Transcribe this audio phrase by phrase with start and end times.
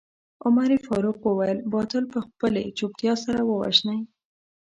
[0.45, 3.99] عمر فاروق وويل باطل په خپلې چوپتيا سره ووژنئ.